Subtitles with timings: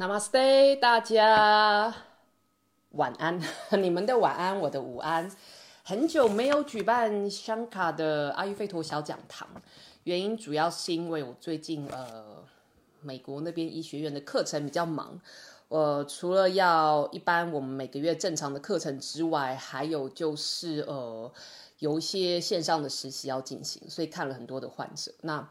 [0.00, 1.94] Namaste，大家
[2.92, 3.38] 晚安。
[3.82, 5.30] 你们的晚安，我的午安。
[5.84, 9.46] 很久没有举办香卡的阿育吠陀小讲堂，
[10.04, 12.42] 原因主要是因为我最近呃
[13.02, 15.20] 美国那边医学院的课程比较忙。
[15.68, 21.30] 呃，除了要一般我们每个月正常的课程之外，还有就是呃
[21.80, 25.12] 有一些线上的实习要进行，所以看了很多的患者。
[25.20, 25.46] 那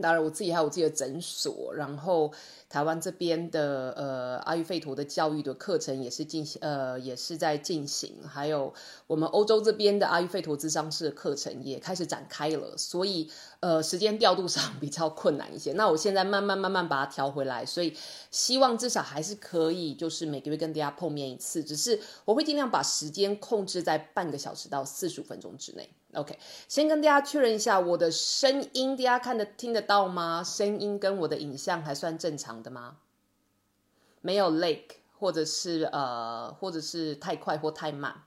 [0.00, 2.32] 当然，我自己还有自己的诊所，然后
[2.70, 8.72] 台湾这边的呃阿育吠陀的教育的课程也是进行，呃也是在进行，还有
[9.06, 15.72] 我们欧洲这边的阿育吠陀智商式的课程也开始展开了，所以呃时间调度上比较困难一些。
[15.72, 17.94] 那我现在慢慢慢慢把它调回来，所以
[18.30, 25.90] 希望至少还是可以，就是每个月跟大家碰面一次，只是我会尽量把时间控制在半个小时到四十五分钟之内。
[26.14, 30.42] OK，先跟大家确认一下，我的声音大家看得听得到吗？
[30.42, 32.96] 声音跟我的影像还算正常的吗？
[34.20, 34.82] 没有 lag，
[35.16, 38.24] 或者是呃，或者是太快或太慢。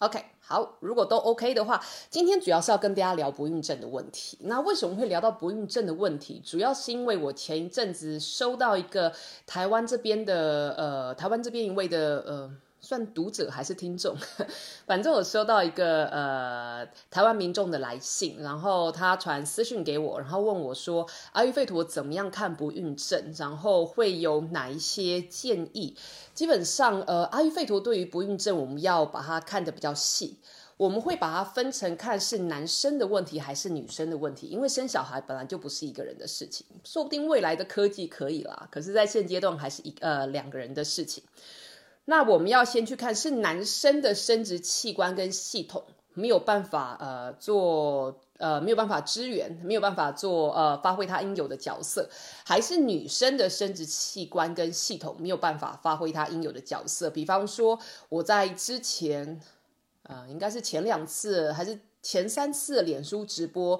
[0.00, 4.36] OK，好，如果都 OK 的话，今天主要是要跟大家聊不孕症的问题。
[4.42, 6.38] 那为什么会聊到不孕症的问题？
[6.44, 9.14] 主要是因为我前一阵子收到一个
[9.46, 12.56] 台湾这边的呃，台湾这边一位的呃。
[12.88, 14.16] 算读者还是听众，
[14.88, 25.94] 反正我收到一个呃台湾民众的来信，然后他传私讯给我，然后问我说阿育吠陀怎么样看不孕症，然后会有哪一些建议？
[26.32, 30.38] 基本上呃阿育吠陀对于不孕症，我们要把它看得比较细，
[30.78, 41.22] 我们会把它分成看是男生的问题还是女生的问题，因为生小孩本来就不是一个人的事情，说不定未来的科技可以啦，可是在现阶段还是一呃两个人的事情。
[42.10, 45.84] 那我们要先去看是男生的生殖器官跟系统
[46.14, 52.08] 没有办法呃做呃没有办法支援，没有办法做呃发挥他应有的角色，
[52.46, 57.10] 还是女生的生殖器官跟系统没有办法发挥他应有的角色？
[57.10, 57.78] 比方说
[58.08, 59.38] 我在之前
[60.04, 63.78] 啊应该是前两次还是前三次脸书直播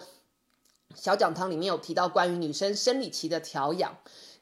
[0.95, 3.97] 小讲堂里面有提到关于女生生理期的调养。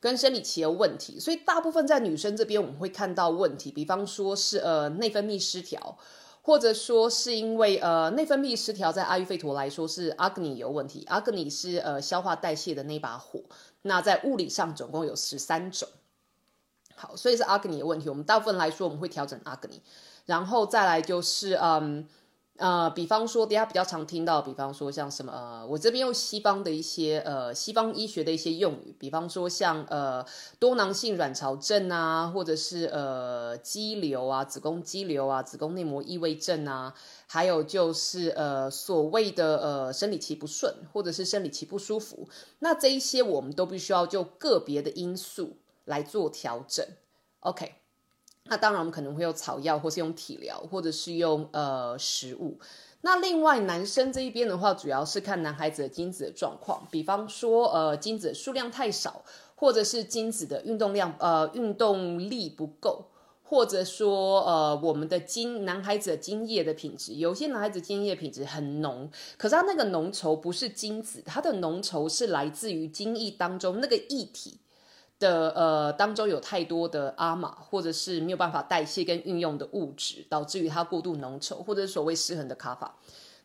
[0.07, 5.99] 跟生理期的问题，所以大部分在女生这边我们会看到问题，比方说是呃内分泌失调，
[6.43, 13.43] 或者说是因为呃内分泌失调，在阿育吠陀来说是阿格尼有问题，阿格尼是呃消化代谢的那把火，
[13.83, 15.89] 那在物理上总共有十三种，
[16.95, 19.83] 好，所以是阿格尼的问题，我们大部分来说我们会调整阿格尼，
[20.25, 22.07] 然后再来就是嗯。
[22.59, 30.25] 呃，比方说，大家比较常听到，比方说像什么，呃，我这边用西方的一些，呃，西方医学的一些用语，比方说像，呃，
[30.59, 36.95] 多囊性卵巢症啊，或者是呃，肌瘤啊，子宫肌瘤啊，子宫内膜异位症啊，
[37.27, 42.29] 还有就是呃，所谓的呃，生理期不顺，或者是生理期不舒服，
[42.61, 46.87] 那这一些我们都必须要就个别的因素来做调整
[47.41, 47.86] ，OK。
[48.49, 52.59] 那当然，我们可能会用草药，或是用体疗，或者是用呃食物。
[53.03, 59.23] 那另外男生这一边的话，主要是看男孩子的精子的状况，比方说呃精子数量太少，
[59.55, 63.07] 或者是精子的运动量呃运动力不够，
[63.45, 74.59] 或者说呃我们的精男孩子的精液的品质，有些男孩子精液品质很浓，可是他那个浓稠不是精子，他的浓稠是来自于精液当中那个液体。
[75.19, 82.97] 的呃当中有太多的阿玛，或者是没有办法代谢跟运用的物质，导致于它过度浓稠，或者是所谓失衡的卡法。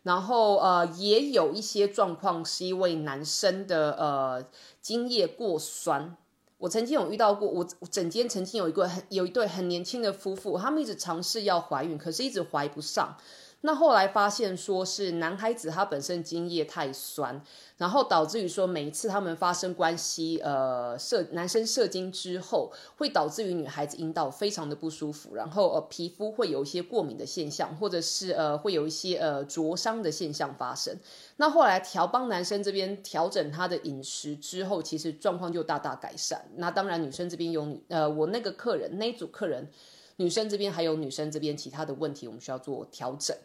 [0.03, 4.45] 然后呃也有一些状况是因为男生的呃
[4.81, 6.17] 精液过酸。
[6.57, 13.17] 我曾经有遇到过，我整间曾经有一个很有一对很年轻的夫妇，他们一直尝试要怀孕，可是一直怀不上。
[13.63, 17.39] 那后来发现说是男孩子他本身精液太酸，
[17.77, 30.97] 然后导致于说每一次他们发生关系，呃射男生射精之后，会导致于女孩子阴道非常的不舒服，然后呃皮肤会有一些过敏的现象，或者是呃会有一些呃灼伤的现象发生。
[31.37, 36.43] 那后来调帮男生这边调整他的饮食之后，其实状况就大大改善。
[36.55, 39.69] 那当然女生这边有女呃我那个客人那组客人，
[40.15, 43.37] 女生这边还有女生这边其他的问题，我们需要做调整。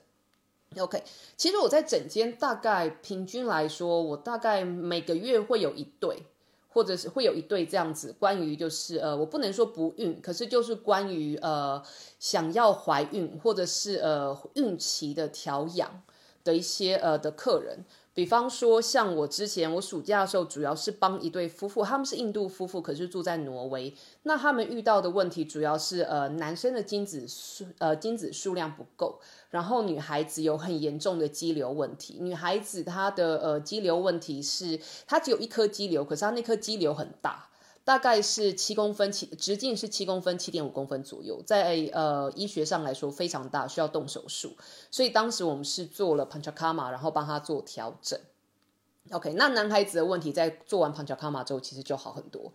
[0.78, 1.02] OK，
[1.36, 6.24] 其实我在整间大概平均来说，我大概每个月会有一对，
[6.68, 8.14] 或者是会有一对这样子。
[8.18, 11.82] 关于就是呃，我不能说不孕，可是就是关于呃
[12.18, 16.02] 想要怀孕或者是呃孕期的调养
[16.44, 17.84] 的一些呃的客人。
[18.16, 23.94] 比方说，像我之前我暑假的时候，主要是帮一对夫妇，他们是印度夫妇，可是住在挪威。
[24.22, 29.20] 那他们遇到的问题主要是，呃，男生的精子数，呃，精子数量不够，
[29.50, 32.16] 然后女孩子有很严重的肌瘤问题。
[32.18, 37.50] 女孩子她的呃肌瘤问题是，她只有一颗肌瘤，可是她那颗肌瘤很大。
[37.86, 44.56] 大概是七公分，七直径是七公分，七点五公分左右，在呃医学上来说非常大，需要动手术。
[44.90, 48.18] 所以当时我们是做了 panchakama，然后帮他做调整。
[49.12, 52.52] OK，那男孩子的问题在做完 panchakama 之后，其实就好很多。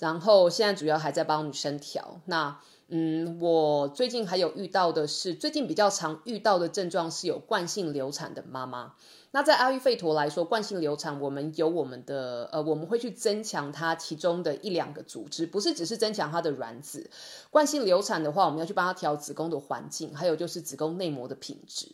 [0.00, 2.20] 然后现在主要还在帮女生调。
[2.24, 2.58] 那
[2.88, 8.94] 嗯，我最近还有遇到的是，最近比较常遇到的症状是有惯性流产的妈妈。
[9.34, 17.10] 那在阿育吠陀来说，惯性流产，我们有我们的呃，我们会去增强它其中的一两个组织，不是只是增强它的卵子。
[17.50, 21.88] 惯性流产的话，我们要去帮它调子宫的环境，还有就是子宫内膜的品质。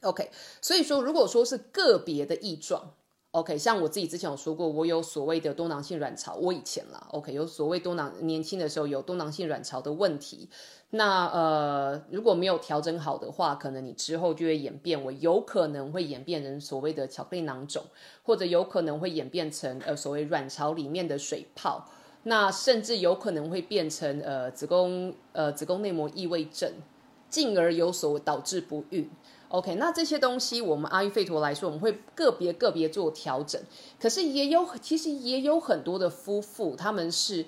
[0.00, 0.30] OK，
[0.62, 2.94] 所以说，如果说是个别的异状。
[3.32, 10.48] OK，像我自己之前有说过，我有所谓的多囊性卵巢，我以前啦，OK，有所谓多囊，年轻的时候有多囊性卵巢的问题。
[10.90, 17.84] 那呃，如果没有调整好的话，可能你之后就会演变，我有可能会演变成所谓的巧克力囊肿，
[18.24, 21.88] 或者有可能会演变成呃所谓卵巢里面的水泡，
[22.24, 26.72] 那甚至有可能会变成呃子宫呃子宫内膜异位症，
[27.28, 29.08] 进而有所导致不孕。
[29.50, 33.60] OK，那这些东西我们阿育吠陀来说，我们会个别个别做调整。
[34.00, 37.44] 可是也有，其实也有很多的夫妇，他们是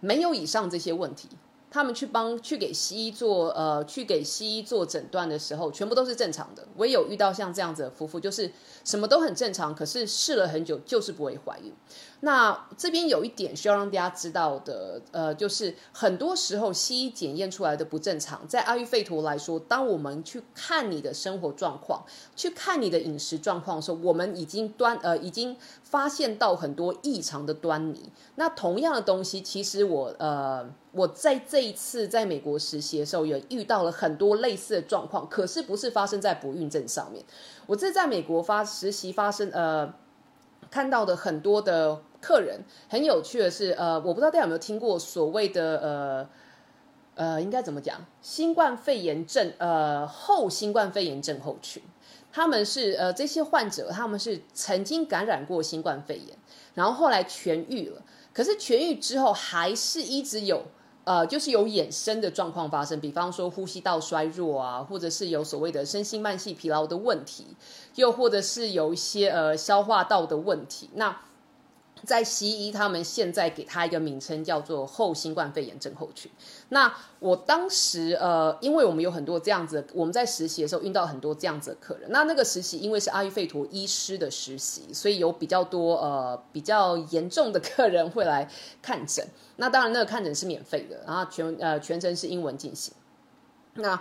[0.00, 1.30] 没有以上这些问题。
[1.68, 6.66] 他们去帮去给西医做呃，去给西医做诊断的时候，全部都是正常的。
[6.76, 8.50] 我也有遇到像这样子的夫妇，就是
[8.84, 11.72] 什么都很正常，可是试了很久就是不会怀孕。
[12.20, 22.04] 那这边有一点需要让大家知道的，呃，就是很多时候西医检验出来的不正常，在阿育吠陀来说，当我们去看你的生活状况，
[22.34, 28.10] 去看你的饮食状况的时候，我们已经端呃已经发现到很多异常的端倪。
[28.36, 30.68] 那同样的东西，其实我呃。
[30.92, 37.22] 我在这一次在美国实习的时候，也遇到了很多类似的状况，可是不是发生在不孕症上面。
[37.66, 39.92] 我这在美国发实习发生，呃，
[40.76, 46.28] 看到的很多的客人，很有趣的是，呃，我不知道大家有没有听过所谓的，呃，
[47.14, 48.04] 呃，应该怎么讲？
[48.20, 51.82] 新冠肺炎症，呃，后新冠肺炎症候群，
[52.30, 56.36] 他们是，呃，这些患者他们是曾经感染过新冠肺炎，
[56.74, 58.02] 然后后来痊愈了，
[58.34, 60.62] 可是痊愈之后还是一直有。
[61.04, 67.46] 呃，就是有衍生的状况发生，比方说呼吸道衰弱啊，或者是有所谓的身心慢性疲劳的问题，
[67.96, 71.20] 又或者是有一些呃消化道的问题，那。
[72.04, 76.30] 在西医，他们现在给他一个名称叫做后新冠肺炎症候群。
[76.68, 82.12] 那我当时呃，因为我们有很多这样子，我们在实习的时候遇到很多这样子的客人。
[82.12, 88.48] 那那个实习因为是阿育吠陀医师的实习，所以有比较多呃比较严重的客人会来
[88.82, 89.26] 看诊。
[89.56, 92.92] 那当然那个看诊是免费的，然后全呃全程是英文进行。
[93.76, 93.98] 那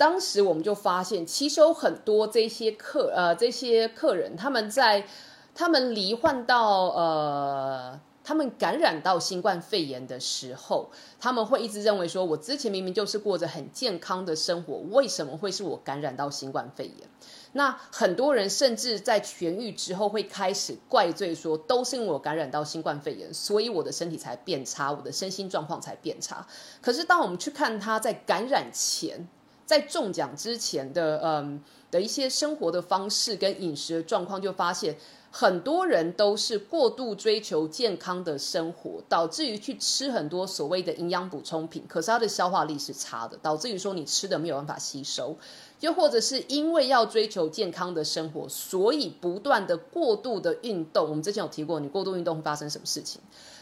[0.00, 5.04] 当时我们就发现，其实有很多这些客呃这些客人他们在。
[5.52, 17.08] 他们罹患到呃，他们感染到新冠肺炎的时候，他们会一直认为说，我之前明明就是过着很健康的生活，为什么会是我感染到新冠肺炎？
[17.52, 26.46] 那很多人甚至在痊愈之后会开始怪罪说，都是因为我感染到新冠肺炎，所以我的身体才变差，我的身心状况才变差。
[26.80, 29.28] 可是当我们去看他在感染前，
[29.70, 31.62] 在中奖之前的嗯
[31.92, 34.96] 的一些生活的方式跟饮食的状况，就发现。
[35.32, 45.36] 很多人都是过度追求健康的生活，导致于去吃很多所谓的营养补充品，可是它的消化力是差的，导致于说你吃的没有办法吸收。
[45.78, 51.08] 又或者是因为要追求健康的生活，所以不断的过度的运动。
[51.08, 53.20] 我们之前有提过，你过度运动会发生什么事情？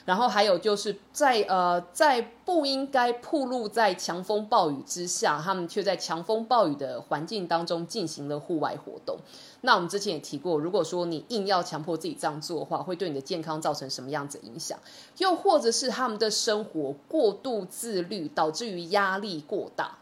[0.08, 9.18] 然后还有就是在呃，在不应该暴露在强风暴雨之下，他们却在强风暴雨的环境当中进行了户外活动。
[9.60, 14.78] 那我们之前也提过，如果说你硬要强迫自己这样做的话，会对你的健康造成什么样子影响？
[15.18, 19.98] 又或者是他们的生活过度自律，导致于压力过大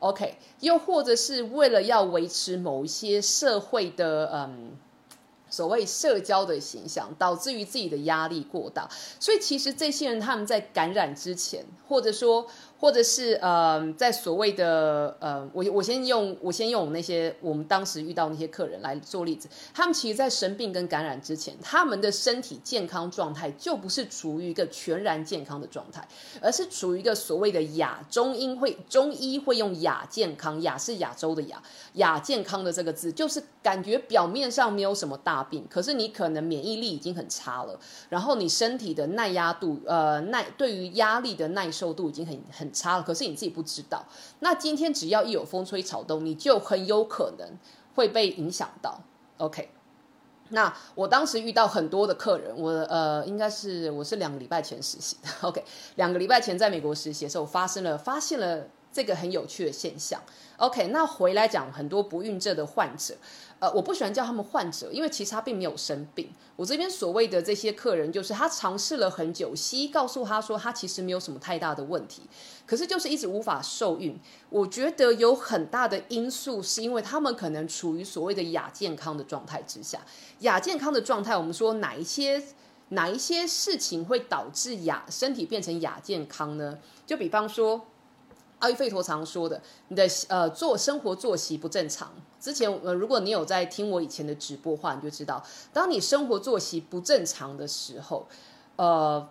[0.00, 4.72] ？OK，又或者是为了要维持某一些社会的嗯
[5.50, 8.88] 所谓社交的形象，导致于自己的压力过大。
[9.18, 12.46] 所以其实这些人他们在感染之前，或者说。
[12.80, 26.08] 或者是呃，在所谓的呃，我我先用我先用那些我们当时遇到那些客人来做例子，他们其实，在生病跟感染之前，他们的身体健康状态就不是处于一个全然健康的状态，
[26.40, 31.62] 而是处于一个所谓的亚中医会中医会用亚健康，亚是亚洲的亚，
[31.96, 42.69] 亚健康的这个字，就是感觉表面上没有什么大病，可是你可能免疫力已经很差了，然后你身体的耐压度，呃耐对于压力的耐受度已经很很。
[42.72, 44.04] 差了，可是你自己不知道。
[44.40, 47.48] 那今天只要一有风吹草动，你就很有可能
[47.94, 49.00] 会被影响到。
[49.38, 49.70] OK，
[50.50, 55.64] 那我当时遇到很多的客人，我呃应该是我是两个礼拜前实习的，OK，
[55.96, 60.20] 两个礼拜前在美国实习的时候发生了发现了这个很有趣的现象
[60.56, 63.14] ，OK，那回来讲很多不孕症的患者。
[63.60, 66.32] 呃，我不喜欢叫他们患者，因为其实他并没有生病。
[66.56, 72.22] 我这边所谓的这些客人，就是他尝试了很久，西医告诉他说他其实没有什么太大的问题，
[72.66, 74.18] 可是就是一直无法受孕。
[74.48, 80.00] 我觉得有很大的因素是因为他们可能处于所谓的亚健康的状态之下。
[80.40, 82.42] 亚健康的状态，我们说哪一些
[82.88, 86.78] 哪一些事情会导致亚身体变成亚健康呢？
[87.06, 87.86] 就比方说。
[88.60, 92.12] 阿育吠陀常说的，你的呃做生活作息不正常。
[92.38, 98.26] 之前呃，如果你有在听我以前的直播话，你就知道，当你生活作息不正常的时候，
[98.76, 99.28] 呃，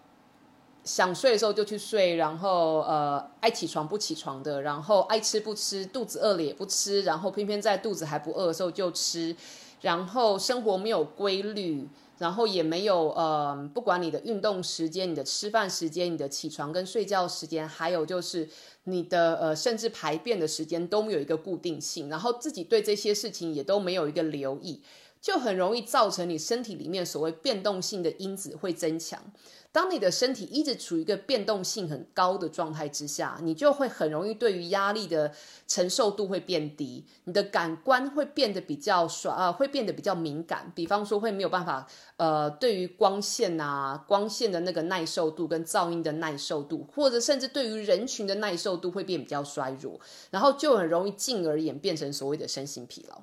[0.84, 9.36] 想睡的时候就去睡，然后呃爱起床不起床的，然后爱吃不吃，肚子饿了也不吃，然后偏偏在肚子还不饿的时候就吃，
[9.82, 11.88] 然后生活没有规律。
[12.20, 18.46] 然后也没有呃，不管你的运动时间、你的吃饭时间、你的起床跟睡觉时间，还有就是
[18.90, 24.82] 你的呃，甚至排便的时间都没有一个固定性，然后自己对这些事情也都没有一个留意，
[25.22, 29.32] 就很容易造成你身体里面所谓变动性的因子会增强。
[29.72, 35.32] 当你的身体一直处于一个变动性很高的状态之下，你就会很容易对于压力的
[35.68, 40.72] 承受度会变低，你的感官会变得比较衰，呃，会变得比较敏感。
[40.74, 50.00] 比方说，会没有办法，呃，对于光线啊、光线的那个耐受度跟噪音的耐受度，或者甚至对于人群的耐受度会变比较衰弱，
[50.32, 53.22] 然后就很容易进而演变成所谓的身心疲劳。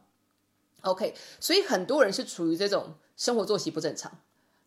[0.86, 4.10] OK，所以很多人是处于这种生活作息不正常。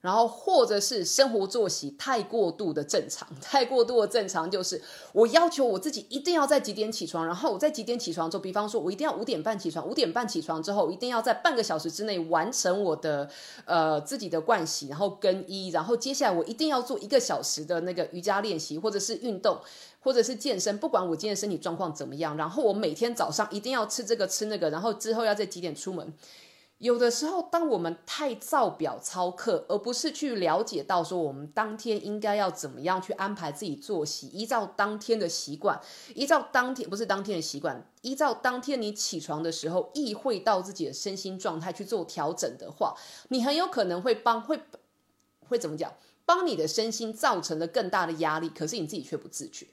[0.02, 13.30] 然后，或者是生活作息太过度的正常，太过度的正常就是我要求我自己一定要在几点起床，然后我在几点起床之后，比方说我一定要五点半起床，五点半起床之后一定要在半个小时之内完成我的
[13.66, 19.60] 呃自己的盥洗，然后更衣，然后接下来我一定要做一个小时的那个瑜伽练习，或者是运动，
[20.00, 26.14] 或者是健身，不管我今天身体状况怎么样，然后我每天早上一定要吃这个吃那个，然后之后要在几点出门。
[26.80, 35.80] 有的时候，当我们太照表操课，而不是去了解到说我们当天应该要怎么样去安排自己作息，依照当天的习惯，
[36.16, 42.96] 依照当天不是当天的习惯，依照当天你起床的时候，意会到自己的身心状态去做调整的话，
[43.28, 44.62] 你很有可能会帮会
[45.50, 45.94] 会怎么讲，
[46.26, 49.68] 帮你的身心造成了更大的压力，可是你自己却不自觉。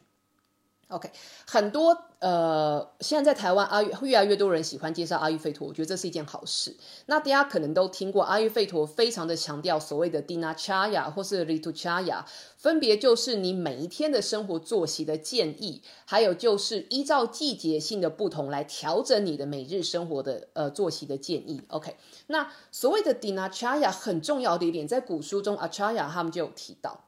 [0.88, 1.10] OK，
[1.48, 6.76] 很多呃，现在在台湾阿育越来越多人喜欢介绍阿育吠陀，我觉得这是一件好事。
[7.06, 12.24] 那大家可能都听过阿育吠陀，非常的强调所谓的 Dina Chaya 或是 Ritu Chaya，
[12.56, 21.62] 分别就是你每一天的生活作息的建议，还有就是依照季节性的不同来调整你的每日生活的呃作息的建议。
[21.66, 21.96] OK，
[22.28, 27.05] 那所谓的 Dina Chaya 很重要的一点，在古书中 Acharya 他们就有提到。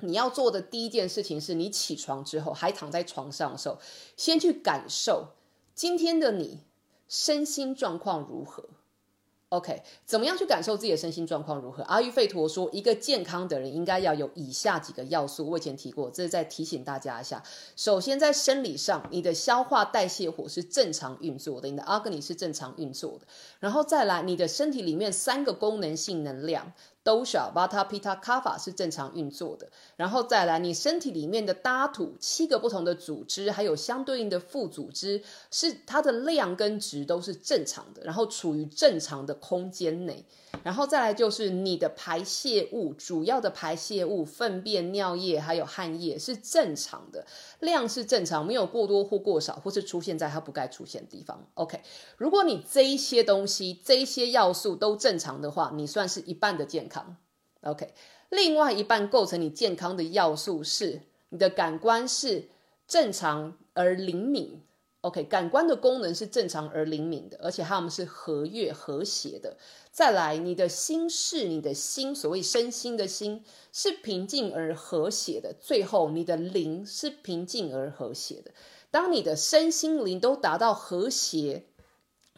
[0.00, 3.78] 你要做的第一件事情是你起床之后还躺在床上的时候，
[4.16, 5.28] 先去感受
[5.74, 6.60] 今天的你
[7.08, 8.64] 身心状况如何。
[9.50, 11.82] OK，怎么样去感受自己的身心状况如何？
[11.84, 15.48] 阿育吠陀说，一个健康的人应该要有以下几个要素。
[15.48, 17.42] 我以前提过，这是在提醒大家一下。
[17.74, 23.26] 首先，在生理上，你的消化代谢火是正常运作的，你的阿格尼是正常运作的。
[23.58, 26.74] 然后再来，你的身体里面三个功能性能量。
[27.04, 40.24] dosha、vata、pita、kapha 是正常运作的，然后再来，你身体里面的搭土七个不同的组织，还有相对应的副组织，是它的量跟值都是正常的，然后处于正常的空间内。
[40.64, 47.26] 然后再来就是你的排泄物，主要的排泄物，粪便、尿液还有汗液是正常的，
[47.60, 51.46] 量是正常，没有过多或过少，或是出现在它不该出现的地方。
[51.54, 51.80] OK，
[52.16, 57.16] 如果你这一些东西、这一些要素都正常的话，你算是一半的健康。
[57.62, 57.92] OK，
[58.30, 62.48] 另外一半构成你健康的要素是你的感官是
[62.86, 64.62] 正常而灵敏。
[65.02, 69.56] OK，感官的功能是正常而灵敏的，而且它们是和悦和谐的。
[69.92, 75.54] 再来，你的心是你的心，所谓身心的心是平静而和谐的。
[75.60, 78.50] 最后，你的灵是平静而和谐的。
[78.90, 81.66] 当你的身心灵都达到和谐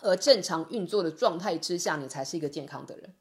[0.03, 3.15] 而正常运作的状态之下，你才是一个健康的人。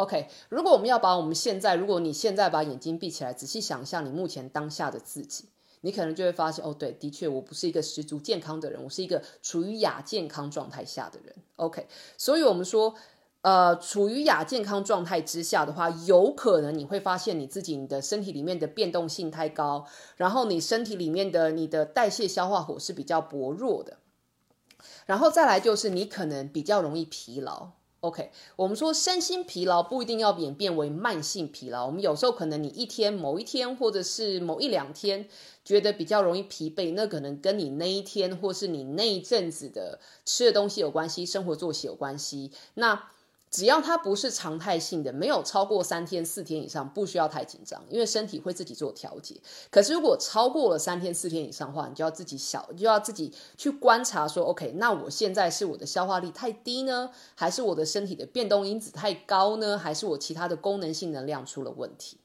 [0.00, 5.44] OK，如果我们要把我们现在，如果你现在把眼睛闭起来，仔细想象你目前当下的自己。
[5.82, 11.34] 你可能就会发现，哦，对，的确，我不是一个十足健康的人，我是一个处于亚健康状态下的人。
[11.56, 12.94] OK，所以我们说，
[13.42, 23.98] 呃，处于亚健康状态之下的话，有可能你会发现你自己你的身体里面的变动性太高，然后你身体里面的你的代谢消化火是比较薄弱的，
[25.04, 27.72] 然后再来就是你可能比较容易疲劳。
[28.00, 35.28] OK，我们说身心疲劳不一定要演变为慢性疲劳，我们有时候可能你一天某一天或者是某一两天
[35.66, 42.50] 觉得比较容易疲惫，那可能跟你那一天或是你那一阵子的吃的东西有关系，生活作息有关系。
[42.72, 43.10] 那
[43.50, 49.34] 只要它不是常态性的，没有超过三天四天以上，不需要太紧张，因为身体会自己做调节。
[49.70, 62.19] 可是如果超过了三天四天以上的话，你就要自己小，就要自己去观察说，OK，那我现在是我的消化力太低呢，还是我的身体的变动因子太高呢，还是我其他的功能性能量出了问题？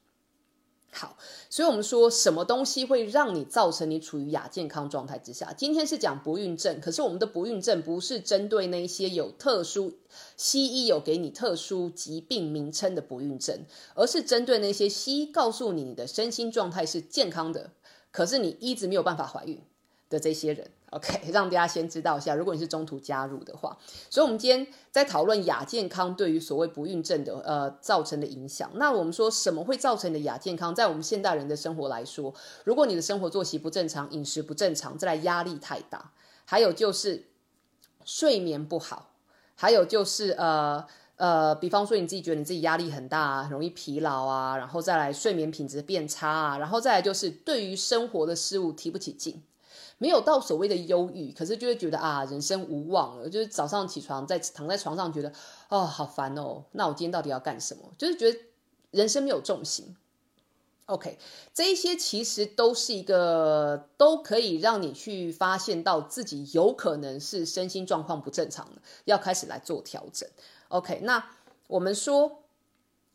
[0.92, 1.14] 好，
[1.50, 5.52] 所以我们说什么东西会让你造成你处于亚健康状态之下？
[5.52, 9.92] 今天是讲不孕症，可是我们的不孕症不是针对那些有特殊
[10.38, 17.72] 西医有给你特殊疾病名称的不孕症，而是针对那些西医告诉你你的身心状态是健康的，
[18.10, 19.60] 可是你一直没有办法怀孕
[20.08, 20.70] 的这些人。
[20.90, 23.76] OK， 让大家先知道一下，如果你是中途加入的话，
[24.08, 28.70] 所以我们今天在讨论亚健康对于所谓不孕症的呃造成的影响。
[28.74, 30.74] 那我们说什么会造成的亚健康？
[30.74, 32.32] 在我们现代人的生活来说，
[32.64, 36.12] 如果你的生活作息不正常，饮食不正常，再来压力太大，
[36.44, 37.26] 还有就是
[38.04, 39.10] 睡眠不好，
[39.56, 49.42] 还有就是呃呃，比方说你自己觉得你自己压力很大，啊，容易疲劳啊，然后再来睡眠品质变差啊，然后再来就是对于生活的事物提不起劲。
[49.98, 53.30] 没有到所谓的忧郁，可是就会觉得啊，人生无望了。
[53.30, 55.32] 就是早上起床，在躺在床上，觉得
[55.70, 56.64] 哦，好烦哦。
[56.72, 57.82] 那我今天到底要干什么？
[57.96, 58.38] 就是觉得
[58.90, 59.96] 人生没有重心。
[60.84, 61.18] OK，
[61.54, 70.28] 这一些其实都是一个都可以让你去发现到自己有可能是身心状况不正常的，要开始来做调整。
[70.68, 71.30] OK，那
[71.68, 72.42] 我们说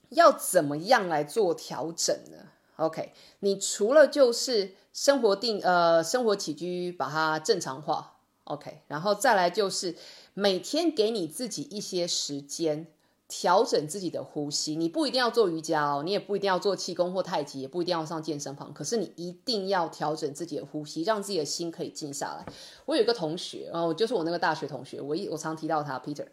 [0.10, 2.38] 要怎么样来做调整呢
[2.78, 4.74] ？OK，你除了就是。
[4.94, 9.96] 生活定呃生活起居把它正常化，OK，然后再来就是
[10.34, 12.88] 每天给你自己一些时间
[13.30, 14.76] 调整自己的呼吸。
[14.76, 18.74] 你不一定要做瑜伽哦，你也不一定要做气功或太极，也不一定要上健身房。
[18.74, 22.46] 可是你一定要调整自己的呼吸，让自己的心可以静下来。
[22.86, 26.28] 我有一个同学哦，就是我那个大学同学，我一我常提到他 Peter，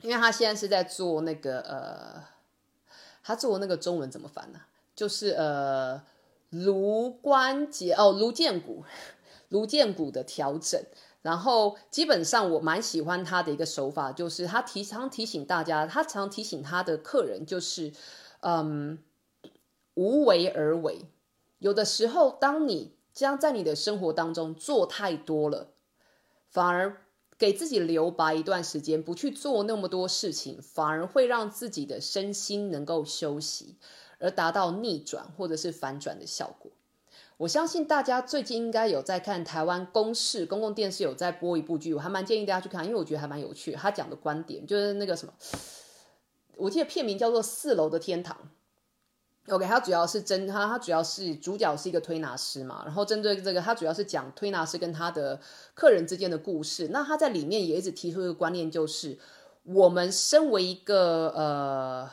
[0.00, 2.24] 因为他现在是在做那个呃，
[3.22, 4.60] 他做那个中文怎么翻呢？
[4.96, 6.00] 就是呃。
[6.50, 8.84] 颅关节哦，颅剑骨，
[9.48, 10.82] 颅剑骨的调整。
[11.20, 17.92] 然后基本上我蛮喜欢他的一个手法，就是他提常提醒大家，他常提醒他的客人，就是
[18.40, 18.98] 嗯，
[19.94, 21.06] 无为而为。
[21.58, 25.72] 有的时候，当你将在你的生活当中做太多了，
[26.48, 27.02] 反而
[27.36, 33.76] 给自己留白一段时间，不去做那么多事情，反而会让自己的身心能够休息。
[34.18, 36.70] 而达到逆转或者是反转的效果。
[37.36, 43.70] 我相信大家最近应该有在看台湾公视公共电视有在播一部剧，我还蛮建议大家去看，因为我觉得还蛮有趣。
[43.70, 45.32] 他讲的观点就是那个什么，
[46.56, 48.36] 我记得片名叫做《四楼的天堂》。
[49.54, 55.40] OK，他主要是针他他主要是主角是一个推拿师嘛，然后针对这个他主要是讲推拿师跟他的
[55.74, 56.88] 客人之间的故事。
[56.88, 59.16] 那他在里面也一直提出一个观念，就是
[59.62, 62.10] 我们身为一个呃。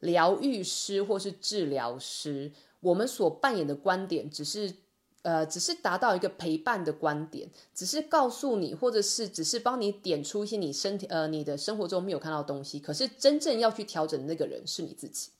[0.00, 4.74] 疗愈师或是治疗师，我们所扮演的观点只是，
[5.22, 12.80] 呃，只是达到一个陪伴的观点，只是告诉你，或者是只是帮你点出一些你身体，呃，你的生活中没有看到东西。
[12.80, 15.30] 可是真正要去调整的那个人是你自己。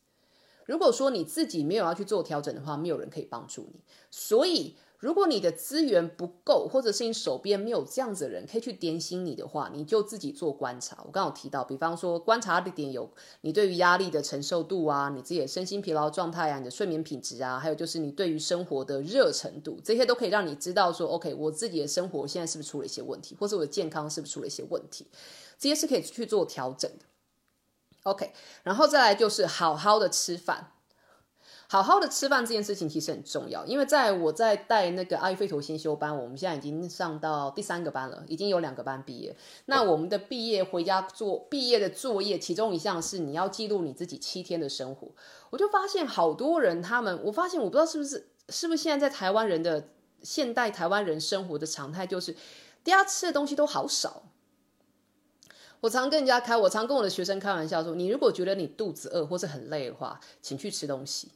[0.66, 3.80] 如果说你自己没有要去做调整的话，没有人可以帮助你。
[4.10, 4.76] 所以。
[5.00, 10.98] 如果你的资源不够，或者是你手边没有这样子的人可以去点醒你的话，你就自己做观察。
[11.06, 13.10] 我刚刚有提到，比方说观察的点有
[13.40, 25.06] 你对于压力的承受度啊，你自己的身心疲劳状态啊，你的睡眠品质啊，还有就是你对于生活的热程度，这些都可以让你知道说，OK，我自己的生活现在是不是出了一些问题，或者我的健康是不是出了一些问题，
[25.58, 27.06] 这些是可以去做调整的。
[28.02, 28.32] OK，
[28.64, 30.72] 然后再来就是好好的吃饭。
[31.72, 39.36] 好好的吃饭这件事情其实很重要，因为在我在带那个阿育吠陀先修班，我们现在已经上到第三个班了，已经有两个班毕业。
[39.66, 45.12] 那我们的毕业回家做毕业的作业，其中一项是你要记录你自己七天的生活。
[45.50, 49.90] 我就发现好多人，他们我发现我不知道是不是是不是现在在台湾人的
[50.24, 52.32] 现代台湾人生活的常态，就是
[52.82, 54.24] 大家吃的东西都好少。
[55.82, 61.28] 我常跟人家开，我常跟我的学生开玩笑说，你如果觉得你肚子饿或是很累的话，请去吃东西。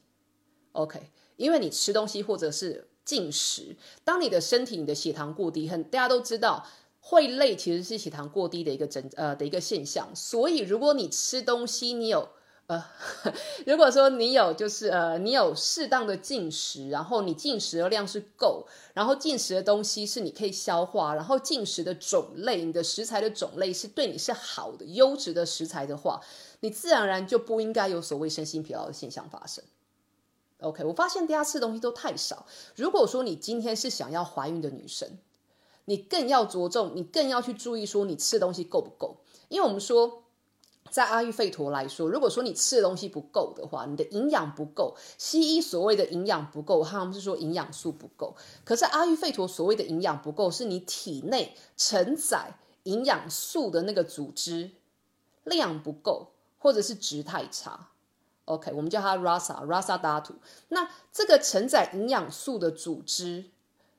[0.75, 6.67] OK，因为你吃东西或者是进食，当你的身体你的血糖过低，很大家都知道
[7.01, 10.09] 会累，其实是血糖过低的一个整呃的一个现象。
[10.15, 12.29] 所以如果你吃东西，你有
[12.67, 12.83] 呃，
[13.67, 26.21] 如果说你有就是呃，你有适当的进食，然后你进食的量是够，然后进食的东西是你可以消化，然后进食的种类，你的食材的种类是对你是好的、优质的食材的话，
[26.61, 29.63] 你自然而然就不应该有所谓身心疲劳的现象发生。
[30.65, 32.47] OK，我发现大家吃东西都太少。
[32.75, 35.19] 如果说你今天是想要怀孕的女生，
[35.85, 40.21] 你更要着重，你更要去注意说你吃的东西够不够，因为我们说。
[40.91, 44.95] 在阿育吠陀来说，如果说你吃的东西不够的话，你的营养不够。
[45.19, 48.37] 西医所谓的营养不够，他们是说营养素不够。
[48.65, 54.73] 可是阿育吠陀所谓的营养不够，是你体内承载营养素的那个组织
[55.43, 57.89] 量不够，或者是值太差。
[58.47, 60.35] OK，我们叫它 rasa rasa datu。
[60.69, 63.47] 那这个承载营养素的组织，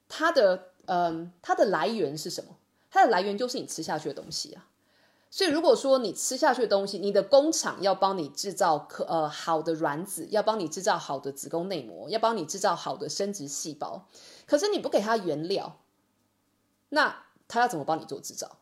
[0.08, 2.58] 它的嗯，它的来源是什么？
[2.92, 4.68] 它的来源就是你吃下去的东西啊。
[5.32, 14.08] 所以，如果说你吃下去的东西，你的工厂要帮你制造可呃好的卵子，要帮你制造好的子宫内膜，要帮你制造好的生殖细胞，
[14.46, 15.80] 可是你不给它原料，
[16.90, 18.58] 那它要怎么帮你做制造？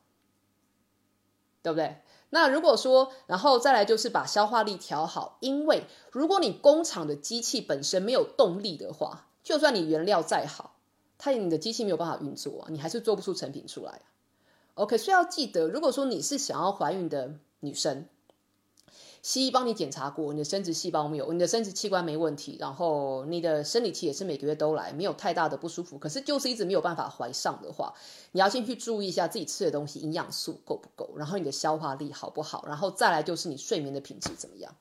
[1.61, 2.01] 对不对？
[2.33, 10.73] 那如果说，然后再来就是把消化力调好，因为如果你工厂的机器本身没有动力的话，就算你原料再好，
[11.19, 14.01] 它你的机器没有办法运作啊，你还是做不出成品出来。
[14.73, 18.07] OK，所以要记得，如果说你是想要怀孕的女生，
[19.23, 27.93] 西医帮你检查过，你的生殖细胞没有，你的生殖器官没问题，然后你的生理期也是每个月都来，没有太大的不舒服，可是就是一直没有办法怀上的话，
[28.33, 34.75] 你要先去注意一下自己吃的东西营养素够不够，然后你的消化力好不好，然后再来就是你睡眠的品质怎么样。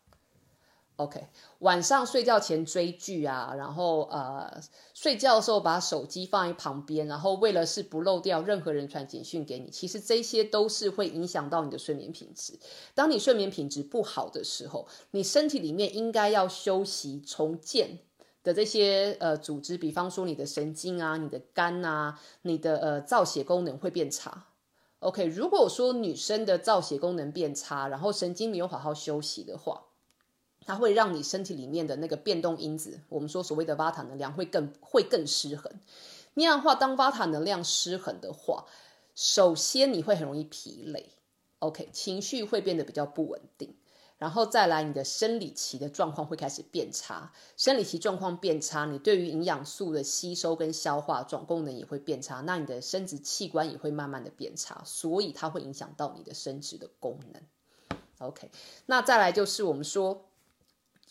[0.96, 1.26] OK，
[1.61, 4.61] 晚上睡觉前追剧啊，然后呃，
[4.94, 12.59] 睡觉的时候把手机放在旁边，然后为了是不漏掉任何人传简讯给你，其实这些都是会影响到你的睡眠品质。
[12.94, 17.98] 当你睡眠品质不好的时候，你身体里面应该要休息重建
[18.44, 24.48] 的这些呃组织，比方说你的神经啊、你的肝啊、你的呃造血功能会变差。
[25.00, 29.83] OK，如果说女生的造血功能变差，然后神经没有好好休息的话，
[30.64, 35.72] 它会让你身体里面的那个变动因子，我们说所谓的瓦塔能量会更会更失衡。
[36.35, 38.64] 那样的话，当瓦塔能量失衡的话，
[39.14, 41.11] 首先你会很容易疲累
[41.59, 43.77] ，OK，情绪会变得比较不稳定，
[44.16, 47.33] 然后再来你的生理期的状况会开始变差。
[47.59, 57.42] 生理期状况变差，你对于营养素的吸收跟消化总功能也会变差，那你的生殖器官也会慢慢的变差，所以它会影响到你的生殖的功能。
[58.20, 58.51] OK，
[58.87, 60.29] 那再来就是我们说。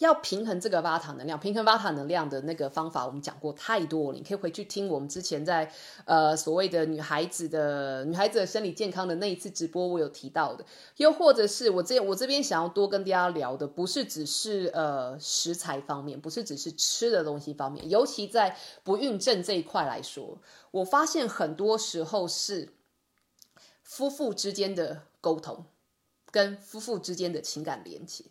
[0.01, 4.17] 要平衡这个巴塔能量，平衡巴塔能量的那个方法，我们讲过太多了。
[4.17, 5.71] 你可以回去听我们之前在
[6.05, 10.65] 呃所谓的女孩子的女孩子的生理健康的那一次直播，我有提到的。
[10.97, 20.39] 又或者是我这我这边想要多跟大家聊的，不是只是呃食材方面，不是只是吃的东西方面，尤其在不孕症这一块来说，
[20.71, 22.69] 我发现很多时候是
[23.83, 25.65] 夫妇之间的沟通，
[26.31, 28.25] 跟夫妇之间的情感连接。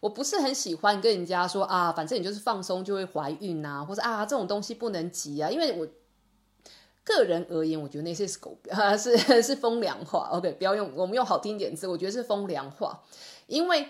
[0.00, 5.86] 我不是很喜欢跟人家说啊，反正你就是放松就会怀孕呐，或者啊这种东西不能急啊，因为我
[7.04, 10.28] 个人而言，我觉得那些是狗啊，是是风凉话。
[10.32, 13.02] OK，不要用我们用好听点字，我觉得是风凉话，
[13.46, 13.88] 因为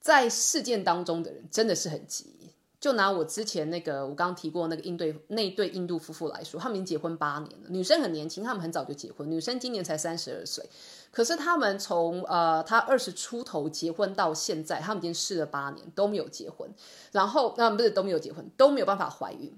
[0.00, 2.52] 在事件当中的人真的是很急。
[2.78, 10.68] 就拿我之前那个我刚刚提过那个印对那对印度夫妇来说，他们已经结婚八年了，女生很年轻，他们很早就结婚，女生今年才三十二岁。
[11.10, 16.70] 可是他们从呃，他二十出头结婚到现在，他们已经试了八年都没有结婚，
[17.12, 19.56] 然后那不是都没有结婚，都没有办法怀孕，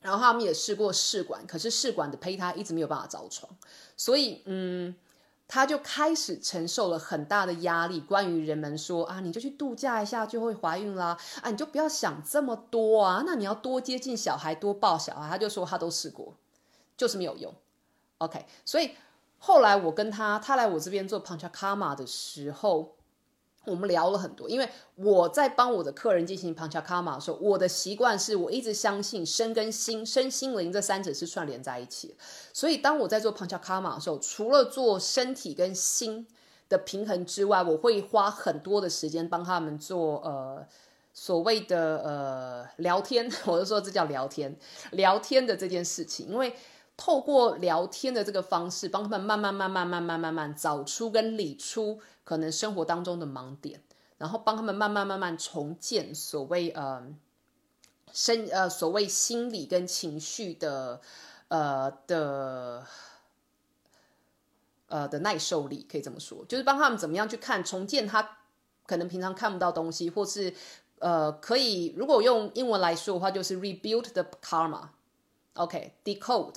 [0.00, 3.48] 然后他们也试过试管，可是试管的胚胎一直没有办法着床，
[3.96, 4.92] 所以嗯，
[5.52, 8.00] 他就开始承受了很大的压力。
[8.00, 15.28] 关于人们说啊，你就去度假一下就会怀孕啦，啊，你就不要想这么多啊，那你要多接近小孩，多抱小孩。
[15.28, 16.34] 他就说他都试过，
[16.96, 17.54] 就是没有用。
[18.18, 18.92] OK，所以。
[19.44, 22.94] 后来我跟他，他来我这边做 Panchakarma 的时候，
[23.64, 24.48] 我们聊了很多。
[24.48, 32.14] 因为我在帮我的客人进行旁敲卡玛的时候，我的习惯是我一直相信身跟心、身心灵这三者是串联在一起。
[32.52, 36.26] 所以当我在做旁敲卡玛的时候，除了做身体跟心
[36.68, 40.66] 的平衡之外，我会花很多的时间帮他们做呃
[41.12, 44.56] 所谓的呃聊天， 我就说这叫聊天，
[44.90, 46.54] 聊天的这件事情，因为。
[46.96, 53.82] 透过聊天的这个方式，帮他们慢慢、慢慢、慢慢、慢慢找出跟理出可能生活当中的盲点，
[54.18, 57.02] 然后帮他们慢慢、慢慢重建所谓呃
[58.12, 61.00] 生呃所谓心理跟情绪的
[61.48, 62.86] 呃的
[64.86, 68.38] 呃的耐受力，可以这么说，就是帮他们怎么样去看重建他
[68.86, 70.54] 可能平常看不到东西，或是
[70.98, 76.56] 呃可以如果用英文来说的话，就是 rebuild the karma，OK，decode，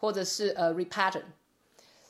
[0.00, 1.22] 或者是呃 repattern，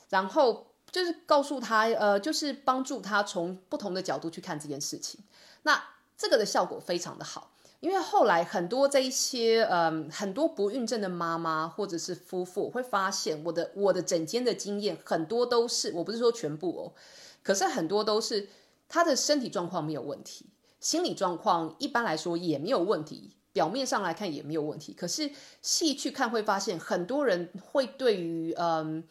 [0.09, 5.23] 然后就是告诉他呃就是帮助他从不同的角度去看这件事情，
[5.63, 5.83] 那
[6.17, 7.51] 这个的效果非常的好。
[7.81, 16.93] 因为后来很多这一些，嗯，很多不孕症的妈妈或者是夫妇会发现，我的我的整间的经验很多都是，我不是说全部哦，
[17.41, 18.49] 可是很多都是
[18.87, 20.45] 他的身体状况没有问题，
[20.79, 25.29] 心理状况一般来说也没有问题，表面上来看也没有问题，可是
[25.61, 29.03] 细去看会发现，很多人会对于嗯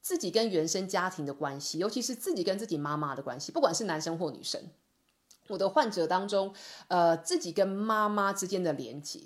[0.00, 4.60] 自己跟原生家庭的关系，尤其是自己跟自己妈妈的关系，不管是男生或女生。
[5.48, 6.54] 我的患者当中，
[6.88, 9.18] 呃，自己跟妈妈之间的连接，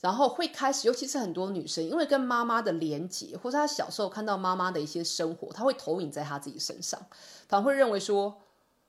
[0.00, 7.04] 然后会开始，尤其是很多女生，因为跟妈妈的连接，或者她小时候看到妈妈的一些生活，她会投影在她自己身上，
[7.48, 8.40] 反而会认为说，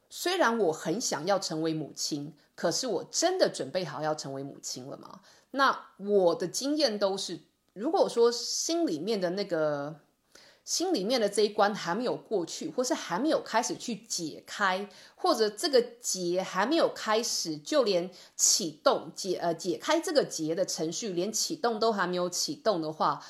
[0.09, 5.21] 虽然我很想要成为母亲，可是我真的准备好要成为母亲了吗？
[5.51, 7.41] 那我的经验都是，
[7.73, 9.99] 如果说心里面的那个。
[10.65, 23.23] 心里面的这一关还没有过去，或是还没有开始去解开，或者这个结还没有开始，就连启动解呃解开这个结的程序，连启动都还没有启动的话，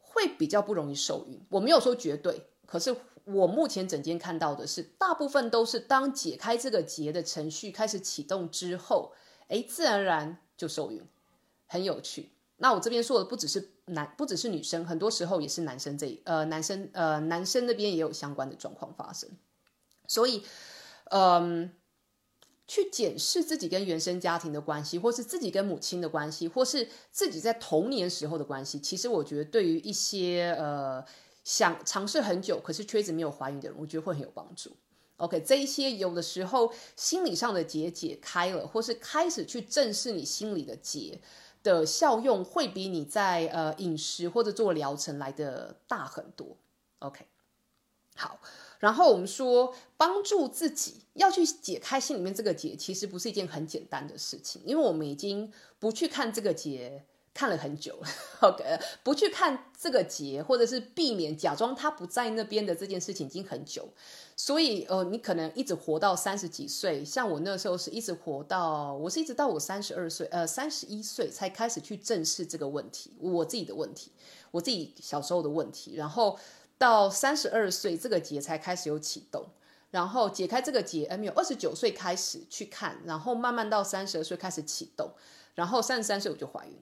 [0.00, 1.40] 会比较不容易受孕。
[1.50, 9.12] 我没有说绝对，可是我目前整间看到的是，大部分都是当解开这个结的程序开始启动之后，
[9.48, 11.02] 哎，自然而然就受孕，
[11.66, 12.30] 很有趣。
[12.58, 19.28] 那我这边说的不只是男，不只是女生，很多时候也是男生这呃男生呃男生那边也有相关的状况发生，
[20.06, 20.44] 所以
[21.10, 21.72] 嗯，
[22.68, 31.04] 去检视自己跟原生家庭的关系，或是自己跟母亲的关系，或是自己在童年时候的关系，其实我觉得对于一些呃
[31.46, 34.76] 想尝试很久可是却一直没有怀孕的人，我觉得会很有帮助。
[35.18, 41.20] OK，这一些有的时候心理上的结解开了，或是开始去正视你心里的结。
[41.62, 46.56] 的效用会比你在呃饮食或者做疗程来的大很多。
[47.00, 47.26] OK，
[48.14, 48.40] 好，
[48.78, 57.04] 然后我们说帮助自己要去解开心里面这个结，其实不是一件很简单的事情，因为我们已经不去看这个结。
[57.36, 58.08] 看了很久 了
[58.40, 58.64] ，OK，
[59.02, 63.86] 不去看这个结，或者是避免假装他不在那边的这件事情已经很久，
[64.34, 74.10] 所以呃，你可能一直活到三十几岁，像我那时候是一直活到，我是一直到我三十二岁，呃，三十一岁才开始去正视这个问题，我自己的问题，
[74.50, 76.38] 我自己小时候的问题，然后
[76.78, 79.44] 到三十二岁这个结才开始有启动，
[79.90, 85.10] 然后解开这个结，没有，二十九岁开始去看，然后慢慢到三十二岁开始启动，
[85.54, 86.80] 然后三十三岁我就怀孕了。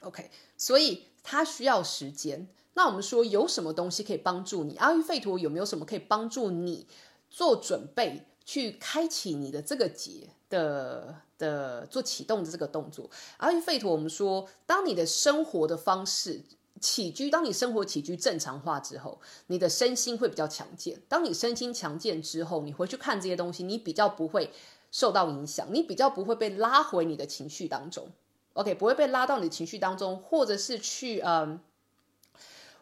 [0.00, 2.48] OK，所以它需要时间。
[2.74, 4.76] 那我们说有什么东西可以帮助你？
[4.76, 6.86] 阿育吠陀有没有什么可以帮助你
[7.30, 13.10] 做准备，去开启你的这个结的的做启动的这个动作？
[13.38, 16.42] 阿育吠陀，我们说，当你的生活的方式
[16.78, 21.00] 起居，当你生活起居正常化之后，你的身心会比较强健。
[21.08, 24.52] 当你身心强健之后，你回去看这些东西，你比较不会
[24.92, 28.10] 受到影响，你比较不会被拉回你的情绪当中。
[28.56, 31.60] OK，不会被拉到你的情绪当中，或者是去嗯，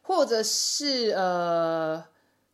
[0.02, 2.04] 或者是呃，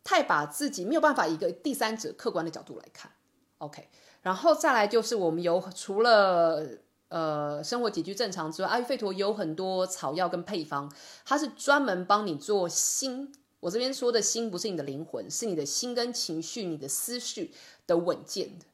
[0.03, 3.11] 太把自己没有办法一个第三者客观的角度来看。
[3.59, 3.87] OK，
[4.23, 6.65] 然后再来就是我们有除了
[7.09, 10.91] 呃生活起居正常之外，阿育吠陀有很多草药跟配方，
[11.23, 13.31] 它是专门帮你做心。
[13.59, 17.53] 我这边说的心不是你的灵魂，是你的心跟情绪、你的思绪
[17.85, 18.65] 的稳健的。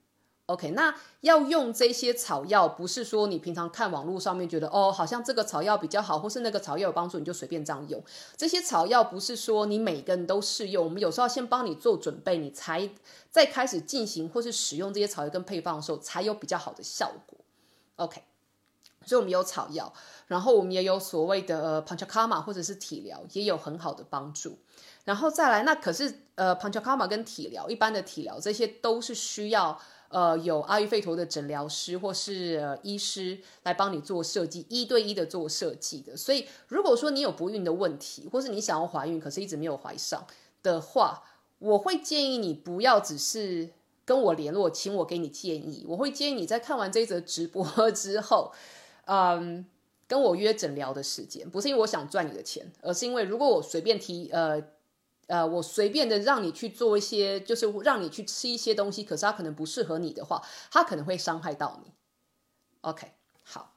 [0.48, 8.02] OK，那要用这些草药，不是说你平常看网络上面觉得哦，好像这个草药比较好，或是那个草药有帮助，你就随便这样用。
[8.38, 12.90] 这些草药不是说你每个人都适用，我们有时候要先帮你做准备，你才
[13.30, 17.38] 再开始进行或是使用这些草药跟配方的时候，才有比较好的效果。
[17.98, 18.24] OK，
[19.06, 19.92] 所以我们有草药，
[20.28, 24.58] 然后我们也有所谓的呃 Panchakarma 或者是体疗，也有很好的帮助。
[25.04, 29.78] 然后再来，那可是呃 Panchakarma 跟体疗，一般的体疗这些都是需要。
[30.10, 36.16] 呃，有阿育吠陀的诊疗师或是医师来帮你做设计，一对一的做设计的。
[36.16, 40.26] 所以，如果说你有不孕的问题，或是你想要怀孕，可是一直没有怀上
[40.64, 41.24] 的话，
[41.60, 43.70] 我会建议你不要只是
[44.06, 45.86] 跟我联络，请我给你建议。
[45.88, 48.54] 我会建议你在看完这一则直播 之后，
[49.06, 49.66] 嗯，
[50.08, 54.64] 跟我约诊疗的时间，不是因为我想赚你的钱，而是因为如果我随便提，呃。
[55.28, 61.92] 呃，我随便的让你去做一些，就是让你去吃一些东西，可是它可能不适合你的话，它可能会伤害到你。
[62.82, 63.12] OK，
[63.44, 63.74] 好，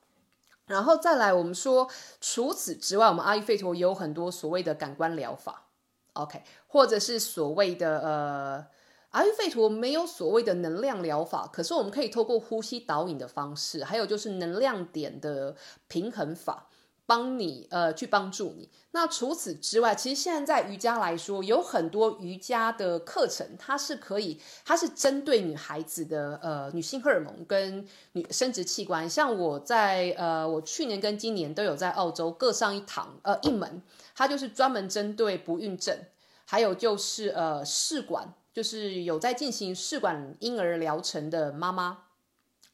[0.67, 5.67] 然后再来，我们说除此之外，我们阿育吠陀有很多所谓的感官疗法
[6.13, 8.67] ，OK，或者是所谓的呃
[9.11, 15.57] 阿育吠陀没有所谓的能量疗法，可是我们可以透过呼吸导引的方式，还有就是能量点的
[15.89, 16.69] 平衡法。
[17.11, 18.71] 帮你呃去帮助你。
[18.93, 29.11] 那除此之外，其实现在瑜伽来说，有很多瑜伽的课程，它是可以，它是针对女孩子的呃女性荷尔蒙跟女生殖器官。
[29.11, 33.83] 像我在呃我去年跟今年都有在澳洲各上一堂呃一门，
[34.15, 35.99] 它就是专门针对不孕症，
[36.45, 42.05] 还有就是呃试管，就是有在进行试管婴儿疗程的妈妈。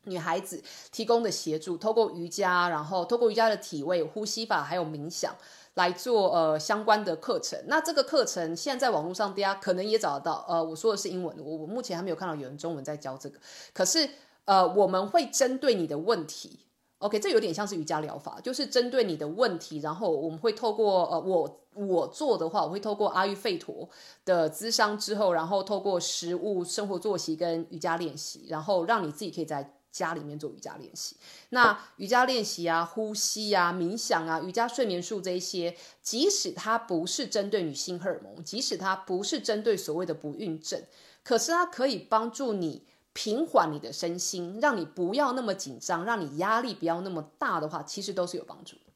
[0.06, 5.34] 女孩子提供的协助，透过瑜伽，然后透过瑜伽的体位、呼吸法，还有冥想
[5.74, 7.62] 来做呃相关的课程。
[7.66, 10.44] 那这个课程现在在网络上大家可能也找得到。
[10.48, 13.38] 呃，我说的是英文，我我目前还没有看到有人中文在教这个。
[13.74, 14.08] 可是
[14.44, 16.60] 呃，我们会针对你的问题
[16.98, 23.86] ，OK，这有点像是瑜伽疗法，就是针对你的问题，然后我们会透过呃我我做的话，我会透过阿育吠陀
[24.24, 29.75] 的咨商之后，然后透过食物、生活作息跟瑜伽练习，然后让你自己可以在。
[29.98, 31.16] 家里面做瑜伽练习，
[31.50, 40.82] 那瑜伽练习啊、呼吸啊、冥想啊、瑜伽睡眠术这一些，即使它不是针对女性荷尔蒙，即使它不是针对所谓的不孕症，
[41.22, 48.92] 可是它可以帮助你平缓你的身心，让你不要那么紧张，让你压力不要那么大的话，其实都是有帮助的。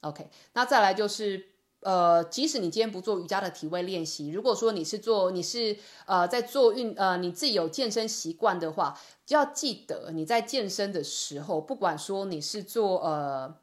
[0.00, 1.55] OK，那再来就是。
[1.80, 13.54] 呃，即使你今天不做瑜伽的体位练习，如果说你是做，你是呃在做运，呃你自己有健身习惯的话，就要记得你在健身的时候，不管说你是做呃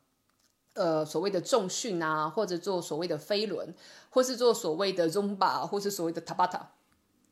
[0.76, 3.74] 呃所谓的重训啊，或者做所谓的飞轮，
[4.10, 6.62] 或是做所谓的 Zumba，或是所谓的 Tabata。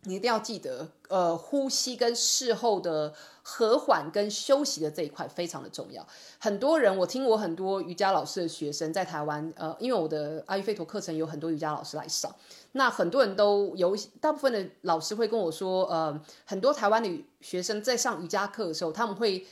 [0.04, 6.06] 你一定要记得，呃，呼吸跟事后的和缓跟休息的这一块非常的重要。
[6.40, 12.36] 很多人，我听我很多瑜伽老师的学生在台湾，呃，因为我的阿育吠陀课程有很多瑜伽老师来上，
[12.72, 19.46] 那很多人都有，大部分的老师会跟我说，呃，很多台湾的学生在上瑜伽课的时候，他们会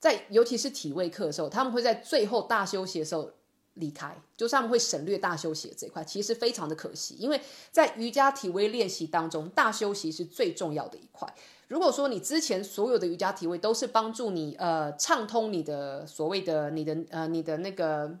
[0.00, 3.30] 在，尤其是体位课的时候，他们会在最后大休息的时候。
[3.74, 11.34] 离开，就是他们会省略大休息的这一块，其实非常的可惜，因为在瑜伽体位练习当中，大休息是最重要的一块。
[11.68, 18.18] 如果说你之前所有的瑜伽体位都是帮助你呃畅通你的所谓的你的呃你的那个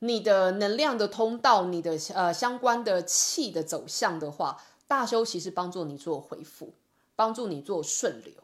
[0.00, 6.74] 你的能量的通道，你的呃相关的气的走向的话，大休息是帮助你做恢复，
[7.16, 8.34] 帮助你做顺流。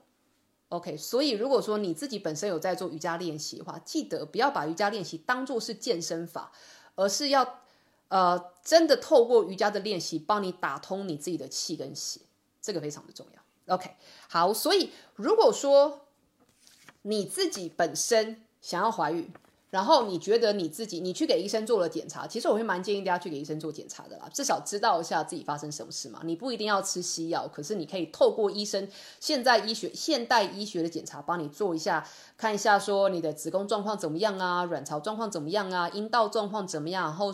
[0.68, 6.52] OK，所以如果说你自己本身有在做瑜伽练习的话，记得不要把瑜伽练习当做是健身法，
[6.94, 7.60] 而是要
[8.08, 12.20] 呃真的透过瑜伽的练习帮你打通你自己的气跟血，
[12.60, 13.74] 这个非常的重要。
[13.74, 13.96] OK，
[14.28, 16.06] 好，所以如果说
[17.02, 19.32] 你自己本身想要怀孕，
[19.70, 26.20] 然后你觉得你自己，你去给医生做了检查，其实我会蛮建议大家去给医生做检查的啦，至少知道一下自己发生什么事嘛。
[26.24, 28.88] 你不一定要吃西药，可是你可以透过医生
[29.20, 32.06] 现在医学、现代医学的检查，帮你做一下，
[32.38, 37.04] 看一下说你的子宫状况怎么样啊，卵巢状况怎么样啊，阴道状况怎么样。
[37.04, 37.30] 然后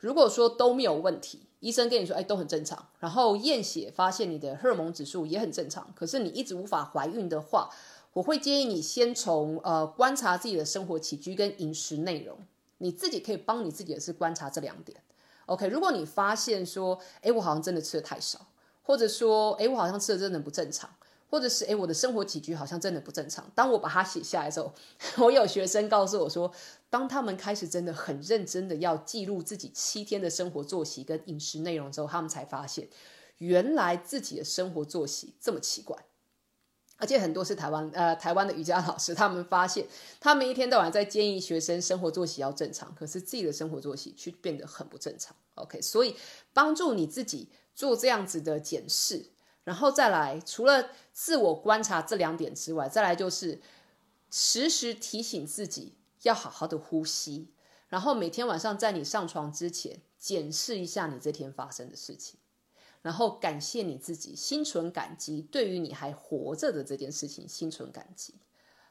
[0.00, 2.88] 如果说都没有问题，医生跟你说，哎，都很正常。
[2.98, 7.70] 然后验血发现你的荷尔蒙指数也很正常，可是你一直无法怀孕的话。
[8.12, 12.36] 我会建议你先从呃观察自己的生活起居跟饮食内容，
[12.78, 15.00] 你自己可以帮你自己的是观察这两点。
[15.46, 18.46] OK，如果你发现说，哎，我好像真的吃的太少，
[18.82, 20.88] 或者说，哎，我好像吃的真的不正常，
[21.28, 23.48] 或者是，哎，我的生活起居好像真的不正常。
[23.54, 24.72] 当我把它写下来之后，
[25.18, 26.52] 我有学生告诉我说，
[26.88, 32.88] 当他们开始真的很认真的要记录自己七天的生活作息跟饮食内容之后，他们才发现，
[33.38, 35.96] 原来自己的生活作息这么奇怪。
[37.00, 39.86] 而且很多是台湾呃台湾的瑜伽老师，他们发现
[40.20, 45.34] 他们一天到晚在建议学生生活作息要正常，可是自己的生活作息却变得很不正常。
[45.54, 46.14] OK，所以
[46.52, 49.24] 帮助你自己做这样子的检视，
[49.64, 53.60] 然后再来除了自我观察这两点之外，再来就是
[54.30, 57.48] 时时提醒自己要好好的呼吸，
[57.88, 62.38] 然后每天晚上在你上床之前检视一下你这天发生的事情。
[63.02, 68.34] 然后感谢你自己，心存感激，对于你还活着的这件事情心存感激。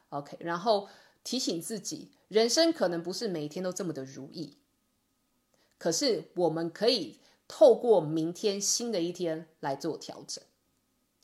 [0.08, 0.88] OK，然后
[1.22, 4.56] 提醒自己，人生可能不是每天都这么的如意，
[5.78, 10.42] 可是我们可以透过明天新的一天来做调整。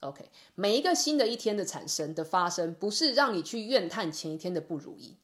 [0.01, 5.17] OK，每一个新的一天的产生的发生，不是让你去怨叹前一天的不如意，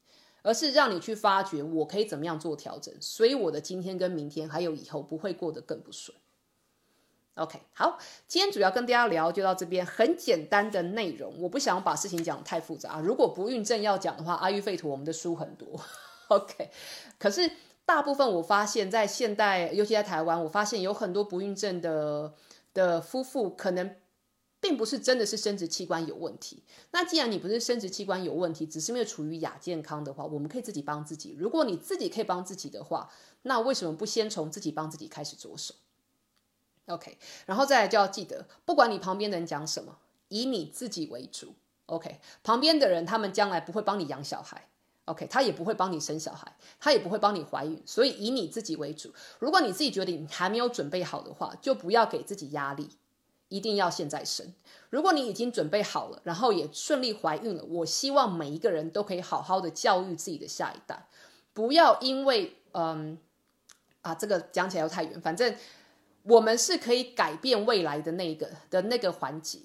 [0.43, 6.17] 而是让你去发掘我可以怎么样做调整，所以我的今天跟明天还有以后不会过得更不顺。
[7.37, 13.01] OK，好，今天主要跟大家聊就到这边，很简单的内容，我不想把事情讲太复杂。
[13.01, 15.81] 如果不孕症要讲的话，阿育吠陀我们的书很多。
[16.29, 16.71] OK，
[17.19, 17.51] 可是
[17.85, 22.35] 大部分我发现，在现代，尤其在台湾，我发现有很多不孕症的
[22.75, 23.97] 的夫妇可能。
[24.63, 26.63] 并不是真的是生殖器官有问题。
[26.93, 31.35] 那既然你不是生殖器官有问题，只是因为处于亚健康的话，我们可以自己帮自己。
[31.37, 33.11] 如果你自己可以帮自己的话，
[33.43, 35.75] 那为什么不先从自己帮自己开始着手
[36.87, 41.55] ？OK，然后再来就要记得，不管你旁边的人讲什么，以你自己为主。
[41.87, 44.69] OK，旁边的人他们将来不会帮你养小孩
[45.05, 49.13] ，OK，他也不会帮你生小孩，他也不会帮你怀孕，所以以你自己为主。
[49.39, 52.91] 如果你自己觉得你还没有准备好的话，就不要给自己压力。
[53.49, 54.55] 一定要现在生。
[54.89, 61.07] 如果你已经准备好了，然后也顺利怀孕了，我希望每一个人都可以好好的教育自己的下一代，
[61.53, 63.19] 不要因为嗯
[64.01, 65.55] 啊这个讲起来又太远，反正
[66.23, 69.59] 我们是可以改变未来的那个的那个环节。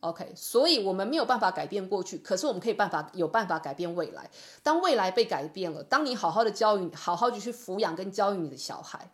[0.00, 4.30] OK，所以我们没有办法改变过去，可是我们可以办法有办法改变未来。
[4.62, 9.10] 当未来被改变了，当你好好的教育、好好的去抚养跟教育你的小孩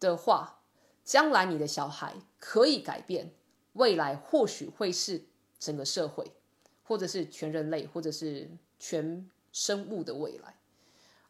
[0.00, 0.58] 的话。
[1.04, 3.34] 将来你的小孩可以改变
[3.72, 5.24] 未来，或许会是
[5.58, 6.30] 整个社会，
[6.84, 10.54] 或者是全人类，或者是全生物的未来。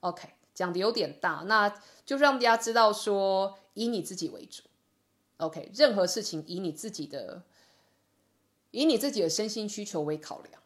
[0.00, 1.74] OK，讲的有点大，那
[2.04, 4.62] 就让大家知道说，以你自己为主。
[5.38, 7.42] OK，任何事情以你自己的，
[8.70, 10.62] 以你自己的身心需求为考量，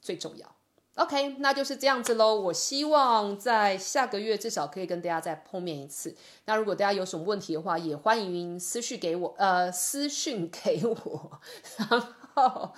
[0.00, 0.54] 最重要。
[0.96, 2.34] OK，那就是这样子喽。
[2.34, 6.14] 我希望在下个月至少可以跟大家再碰面一次。
[6.44, 11.40] 那如果大家有什么问题的话，也欢迎私讯给我，呃，私讯给我。
[11.78, 12.00] 然
[12.34, 12.74] 后，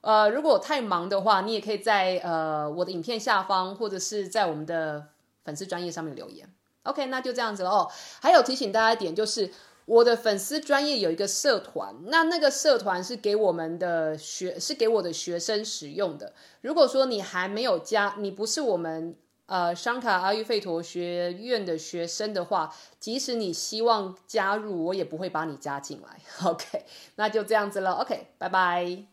[0.00, 5.10] 呃，如果太忙的话，你也可以在呃我的影片下方，或者是在我们的
[5.44, 6.52] 粉丝专业上面留言。
[6.84, 7.90] OK，那就这样子了哦。
[8.20, 9.50] 还有提醒大家一点就是。
[9.86, 16.32] 我的粉丝专业有一个社团，那那个社团是给我们的学，是给我的学生使用的。
[16.60, 19.16] 如果说你还没有加，你不是我们
[19.46, 26.20] 呃商卡阿育吠陀学院的学生的话，即使你希望加入，我也不会把你加进来。
[26.48, 26.84] OK，
[27.16, 27.94] 那就这样子了。
[27.94, 29.09] OK，拜拜。